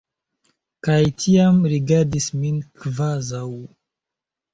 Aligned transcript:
Kaj 0.85 1.01
tiam 1.23 1.59
rigardis 1.73 2.25
min 2.39 2.57
kvazaŭ... 2.81 3.43